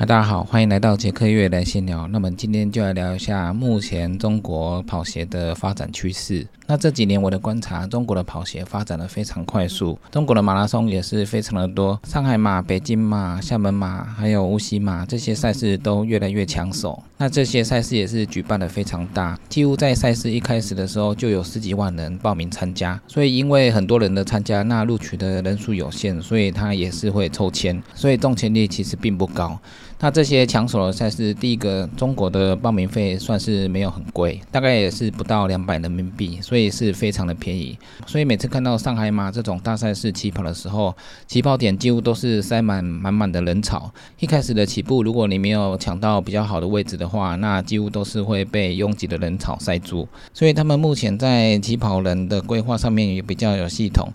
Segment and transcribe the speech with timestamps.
[0.00, 2.06] 嗨大家好，欢迎来到杰克月来闲聊。
[2.06, 6.46] 那么今天就来聊一下目前中国跑鞋的发展趋势。
[6.66, 17.02] 那这几年我的观察，中国的跑鞋发展的非常快速，中国的马拉松也是非常的多，上海马、北京马、厦门马，还有无锡马这些赛事都越来越抢手。
[17.22, 22.98] 那这些赛事也是举办的非常大，几乎在赛事一开始的时候就有十几万人报名参加。
[23.06, 29.60] 所以因为很多人的参加，那录取的人数有限，所以他也是会抽签，所以中签率其实并不高。
[30.02, 37.78] 那这些抢手的赛事，第一个，中国的报名费算是没有很贵，大概也是不到两百人民币，所以是非常的便宜。
[38.06, 40.96] 所以每次看到上海马这种大赛事起跑的时候，
[41.26, 43.92] 起跑点几乎都是塞满满满的人潮。
[44.20, 50.06] 一开始的起步，如果你没有抢到比较好的位置的话，那几乎都是会被拥挤的人潮塞住。
[50.32, 54.08] 所以他们目前在起跑人的规划上面也比较有系统。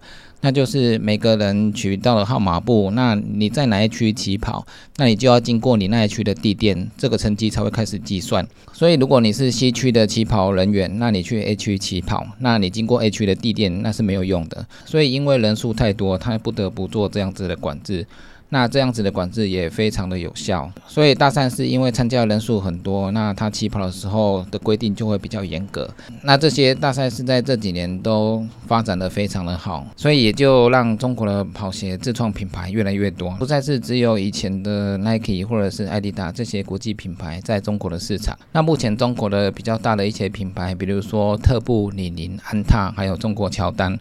[0.46, 4.64] 那就是每个人取到了号码布，那你在哪一区起跑，
[4.98, 8.48] 那你就要经过你那一区的地垫，这个成绩才会开始计算。
[8.72, 14.64] 所以如果你是 C 区的起跑人员，那你去 A 区起跑，那你经过 A 区的地垫那是没有用的。
[14.86, 18.06] 所以因为人数太多，他不得不做这样子的管制。
[18.50, 25.90] 那这样子的管制也非常的有效，所以大赛是因为参加人数很多，那他起跑的时候的规定就会比较严格。
[26.22, 38.38] 那这些大赛是在这几年都发展的非常的好，所以就让中国的跑鞋自创品牌越来越多，不再是只有以前的 Nike 或者是 Adidas 这些国际品牌在中国的市场。
[38.52, 43.98] 那目前中国的比较大的一些品牌，比如说特步、李宁、安踏，还有中国乔丹。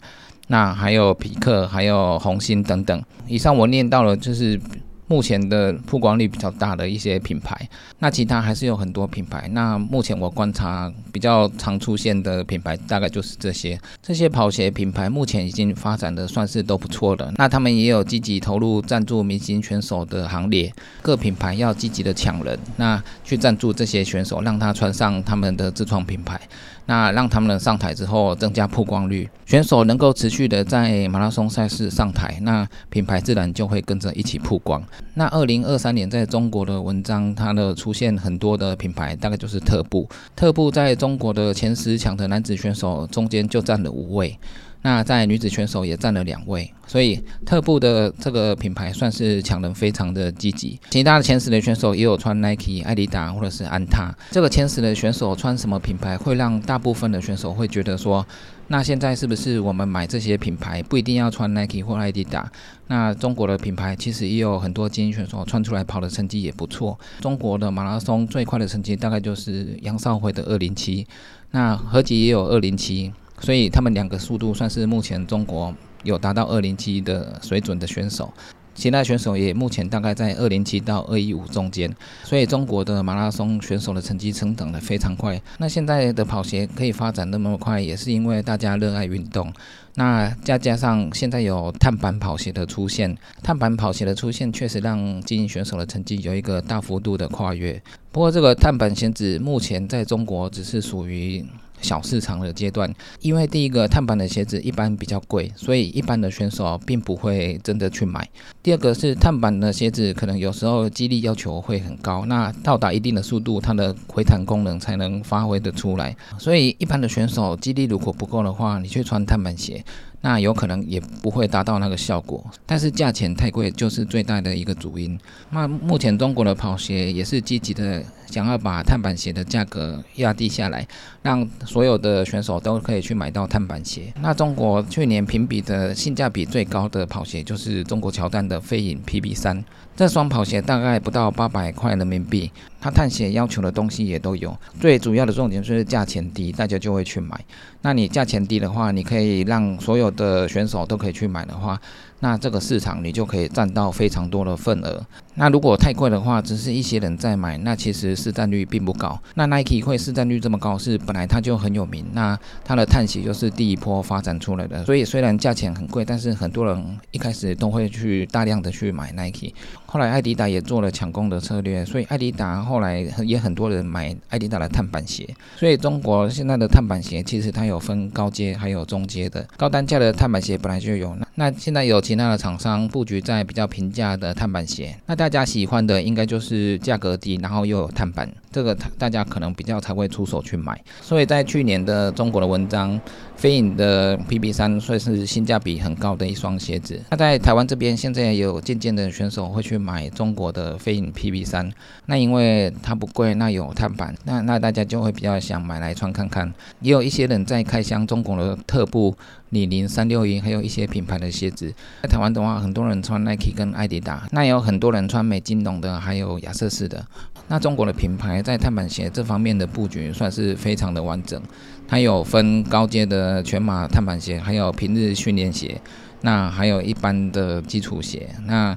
[0.47, 3.03] 那还有匹克，还有红星等等。
[3.27, 4.61] 以上我念到了，就是
[5.07, 7.69] 目前的曝光率比较大的一些品牌。
[7.99, 9.49] 那其他还是有很多品牌。
[9.53, 13.79] 那目前我观察比较常出现的品牌，大概就是这些。
[14.03, 17.33] 这些跑鞋品牌目前已经发展的算是都不错的。
[17.37, 20.73] 那他们也有积极投入赞助明星选手的行列。
[21.03, 26.41] 各品牌要积极的抢人，那去赞助这些选手，让他穿上他们的自创品牌。
[26.87, 34.83] 那让他们上台之后增加曝光率，选手能够持续的在马拉松赛事上台，那品牌自然就会跟着一起曝光。
[35.15, 40.09] 那二零二三年在中国的文章，它的出现很多的品牌，大概就是特步。
[40.37, 44.39] 特步在中国的前十强的男子选手中间就占了五位。
[44.85, 50.79] 那在女子选手也占了两位，所以特步的这个品牌算是抢人非常的积极。
[50.91, 54.15] 其他的前十的选手也有穿 Nike、艾迪达或者是安踏。
[54.31, 58.27] 这个前十的选手穿什么品牌，会让大部分的选手会觉得说，
[58.69, 62.53] 那现在是不是我们买这些品牌不一定要穿 Nike 或艾迪达？
[62.89, 67.01] 那中国的品牌其实也有很多精英选手穿出来跑的成绩也不错。
[67.23, 71.07] 中国的马拉松最快的成绩大概就是杨少辉的二零七，
[71.53, 73.11] 那何吉也有二零七。
[73.45, 78.33] 所以他们两个速度算是目前中国有达到二零七的水准的选手，
[78.75, 81.95] 其他选手也目前大概在二零七到二一五中间。
[82.23, 85.39] 所以中国的马拉松选手的成绩成长的非常快。
[85.59, 89.53] 那现在的跑鞋可以发展那么快，也是因为大家热爱运动。
[89.97, 97.81] 那再加上现在有碳板跑鞋的出现，碳板跑鞋的出现确实让精英选手的成绩有一个大幅度的跨越。
[98.11, 101.45] 不过这个碳板鞋子目前在中国只是属于。
[101.85, 108.29] 小市场的阶段，因为第一个碳板的鞋子一般比较贵，所以一般的选手并不会真的去买。
[108.63, 116.17] 第二个是碳板的鞋子可能有时候肌力要求会很高，那到达一定的速度，它的回弹功能才能发挥得出来。
[116.39, 119.85] 所以一般的选手肌力如果不够的话，你去穿碳板鞋。
[120.23, 125.21] 那有可能也不会达到那个效果，但是价钱太贵就是最大的一个主因。
[125.51, 128.03] 那目前中国的跑鞋也是积极的
[128.35, 130.85] 想要把碳板鞋的价格压低下来，
[131.23, 134.13] 让所有的选手都可以去买到碳板鞋。
[134.21, 142.51] 那中国去年评比的性价比最高的跑鞋就是中国乔丹的飞影 PB 三，这双跑鞋大概不到八百块人民币。
[142.81, 147.43] 它碳鞋要求的东西也都有，最主要的重点就是价钱低，大家就会去买。
[147.83, 151.81] 那你价钱低的话，你可以让所有的选手都可以去买的话。
[152.25, 155.05] 那这个市场你就可以占到非常多的份额。
[155.35, 159.21] 那如果太贵的话，只是一些人在买，那其实市占率并不高。
[159.35, 162.07] 那 Nike 会市占率这么高，是本来它就很有名。
[162.15, 169.53] 那它的碳鞋就是第一波发展出来的，所以虽然价钱很贵，但是很多人一开始都会去大量的去买 Nike。
[169.85, 175.29] 后来艾迪达也做了抢攻的策略，所以艾迪达后来也很多人买艾迪达的碳板鞋。
[175.57, 181.15] 所以中国现在的碳板鞋其实它有分高阶还有中阶的，高单价的碳板鞋本来就有。
[181.37, 188.33] 那现在有其他的厂商布局在比较平价的碳板鞋，那大家喜欢的应该就是价格低，然后又有碳板。
[188.53, 190.81] 这个大家可能比较才会出手去买。
[191.03, 193.01] 所以在去年的中国的文章，
[193.35, 197.03] 飞影的 PB 三算是性价比很高的一双鞋子。
[197.11, 201.69] 那在台湾这边，现在也有渐渐的选手会去买中国的飞影 PB 三，
[202.07, 206.55] 那因为它不贵，那有碳板，那那大家就会比较想买来穿看看。
[206.81, 209.17] 也有一些人在开箱中国的特步。
[209.51, 211.73] 李宁三六一，还有一些品牌的鞋子，
[212.05, 217.03] 在台湾的话，很多人穿 Nike 跟艾迪达，那也有很多人穿美津浓的，还有亚瑟士的。
[217.49, 221.41] 那中国的品牌在碳板鞋这方面的布局算是非常的完整，
[221.89, 225.81] 它有分高阶的全码碳板鞋，还有平日训练鞋，
[226.21, 228.77] 那还有一般的基础鞋，那。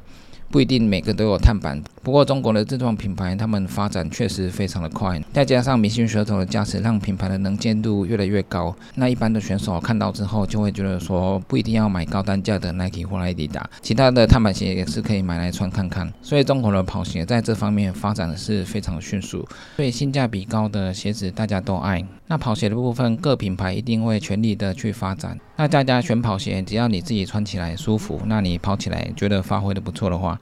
[0.50, 1.78] 不一定每个都有碳板，
[2.08, 8.74] 不过中国的自创品牌，他们发展确实非常的快，再加上明星选手的加持，让品牌的能见度越来越高。
[8.96, 16.10] 那一般的选手看到之后，就会觉得说，不一定要买高单价的 Nike 或 Adidas，，其他的碳板鞋也是可以买来穿看看。
[16.22, 19.46] 所以中国的跑鞋在这方面发展的是非常迅速，
[19.76, 22.02] 所以性价比高的鞋子大家都爱。
[22.28, 25.38] 那跑鞋的部分，各品牌一定会全力的去发展。
[25.58, 30.40] 那大家选跑鞋，只要你自己穿起来舒服，那你跑起来觉得发挥的不错的话，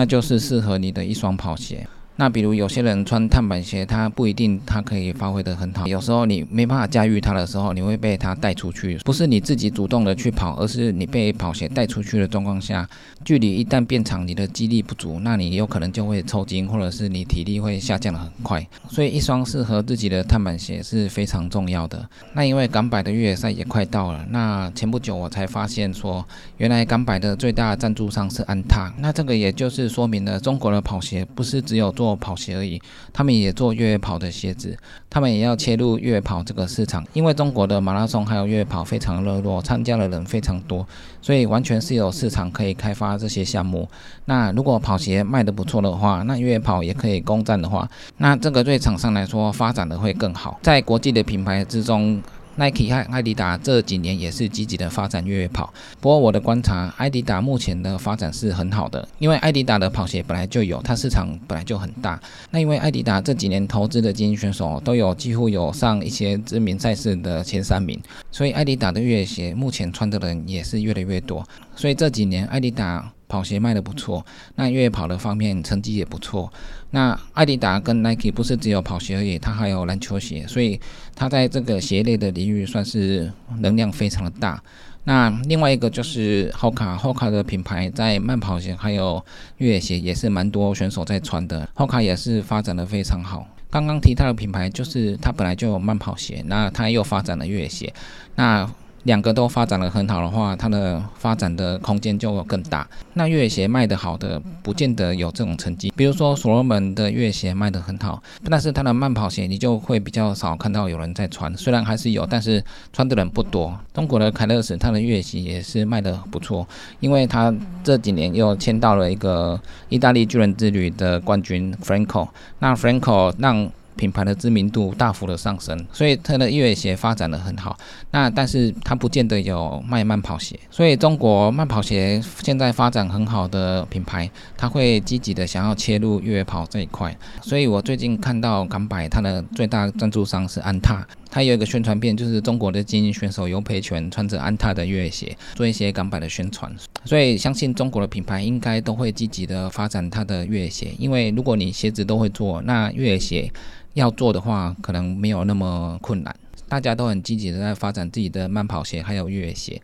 [0.00, 1.86] 那就是适合你的一双跑鞋。
[2.20, 5.86] 那比如有些人穿碳板鞋，他不一定他可以发挥得很好。
[5.86, 12.86] 有时候你没办法驾驭它的时候，你会被它带出去，不是你自己主动的去跑，而是你被跑鞋带出去的状况下，
[13.24, 18.68] 距离一旦变长，你的肌力不足，那你有可能就会抽筋，或者是你体力会下降的很快。
[18.90, 22.06] 所以一双适合自己的碳板鞋是非常重要的。
[22.34, 26.22] 那因为港百的越野赛也快到了，那前不久我才发现说，
[26.58, 32.09] 原来港百的最大赞助商是安踏，那这个也就是说明了中国的跑鞋不是只有做。
[32.16, 32.80] 跑鞋而已，
[33.12, 34.76] 他们也做越野跑的鞋子，
[35.08, 40.86] 他们也要切入越野跑这个市场，因为中国的马拉松还有越野跑非常热络，参加的人非常多，
[41.22, 43.88] 所以完全是有市场可以开发这些项目。
[44.24, 52.22] 那如果跑鞋卖得不错的话，那越野跑也可以攻占的话，那这个对厂商来说发展的会更好，在国际的品牌之中。
[52.60, 62.20] Nike 和艾迪达这几年也是积极的发展越野跑，不过我的观察，艾迪达目前的发展是很好的，因为艾迪达的跑鞋本来就有，它市场本来就很大。
[62.50, 67.98] 那因为艾迪达这几年投资的精英选手都有几乎有上一些知名赛事的前三名，
[68.30, 71.42] 所以艾迪达的越野鞋目前穿的人也是越来越多。
[71.74, 73.10] 所以这几年艾迪达。
[73.30, 76.52] 跑鞋卖的不错，那越野跑的方面成绩也不错。
[76.90, 80.80] 那艾迪达跟 Nike 不是只有跑鞋而已，它还有篮球鞋，所以
[81.14, 84.60] 它在这个鞋类的领域算是能量非常的大。
[85.04, 89.24] 那另外一个就是 Hoka，Hoka 的品牌在慢跑鞋还有
[89.58, 93.46] 越野鞋也是蛮多选手在穿的，Hoka 也是发展的非常好。
[93.70, 97.94] 刚刚提到的品牌就是它本来就有慢跑鞋，那它又发展了越野鞋，
[98.34, 98.68] 那。
[99.04, 102.86] 两个都发展的很好的话，它的发展的空间就更大。
[103.14, 105.92] 那越野鞋卖得好的，不见得有这种成绩。
[105.96, 111.54] 比如说所罗门的越野鞋卖得很好，但是它的慢跑鞋你就会比较少看到有人在穿。
[111.56, 112.62] 虽然还是有，但是
[112.92, 113.74] 穿的人不多。
[113.94, 116.66] 中国的凯乐石，它的越野鞋也是卖得不错，
[117.00, 122.28] 因为它这几年又签到了一个意大利巨人之旅的冠军 Franco。
[122.58, 123.70] 那 Franco 让
[124.00, 127.76] 品牌的知名度大幅的上升，所以它的越野鞋发展的很好。
[128.12, 137.14] 那但是它不见得有卖慢跑鞋，所以中国慢跑鞋现在发展很好的品牌，它会积极的想要切入越野跑这一块。
[137.42, 146.70] 所以我最近看到港百它的最大赞助商是安踏，它有一个宣传片，就是中国的精英选手尤培全穿着安踏的越野鞋做一些港版的宣传。
[147.04, 153.50] 所以相信中国的品牌应该都会积极的发展它的越野鞋，因为如果你鞋子都会做，那越野鞋。
[153.94, 156.32] 要做的话，可能没有那么困难。
[156.68, 159.82] 大家都很积极的在发展自己的慢跑鞋，还有越野鞋。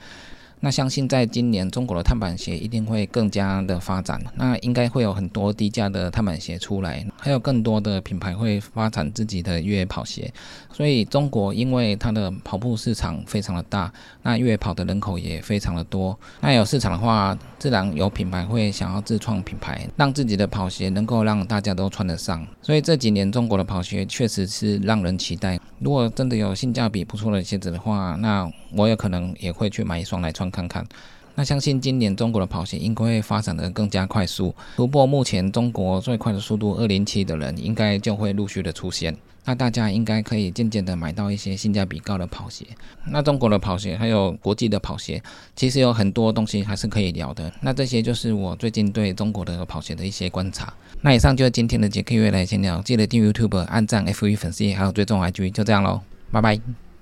[0.60, 4.20] 那相信在今年，中国的碳板鞋一定会更加的发展。
[4.34, 10.32] 那应该会有很多低价的碳板鞋出来，还有更多的品牌会发展自己的越野跑鞋。
[10.72, 16.18] 所以中国因为它的跑步市场非常的大，那越野跑的人口也非常的多。
[16.40, 22.46] 那有市场的话，自然有品牌会想要自创品牌，让自己的跑鞋能够让大家都穿得上。
[22.62, 25.58] 所以这几年中国的跑鞋确实是让人期待。
[25.78, 30.86] 如果真的有性价比不错的鞋子的话，那我有可能也会去买一双来穿看看。
[31.34, 39.14] 那相信今年中国的跑鞋应该会发展的更加快速，突破目前中国最快的速度二零七的人，应该就会陆续的出现。
[39.44, 42.66] 那大家应该可以渐渐的买到一些性价比高的跑鞋。
[43.04, 45.22] 那中国的跑鞋还有国际的跑鞋，
[45.54, 47.52] 其实有很多东西还是可以聊的。
[47.60, 50.72] 那这些就是我最近对中国的跑鞋的一些观察。
[51.02, 56.00] 那以上就是今天的杰克月来闲聊，记得订阅 YouTube、按赞、F 一粉丝，还有追踪 IG，就这样喽，
[56.32, 56.85] 拜拜。